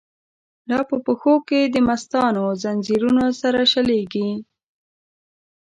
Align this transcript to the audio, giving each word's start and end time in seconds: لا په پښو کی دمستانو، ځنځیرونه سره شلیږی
لا 0.69 0.79
په 0.89 0.95
پښو 1.05 1.33
کی 1.47 1.61
دمستانو، 1.75 2.45
ځنځیرونه 2.61 3.25
سره 3.41 3.61
شلیږی 3.71 4.29